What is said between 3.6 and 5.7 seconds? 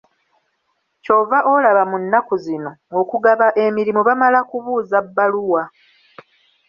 emirimu bamala kubuuza bbaluwa.